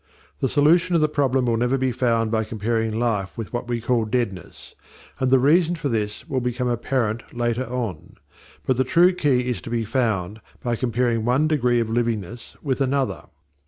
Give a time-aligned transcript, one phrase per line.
[0.39, 3.79] The solution of the problem will never be found by comparing Life with what we
[3.79, 4.73] call deadness,
[5.19, 8.15] and the reason for this will become apparent later on;
[8.65, 12.81] but the true key is to be found by comparing one degree of livingness with
[12.81, 13.25] another.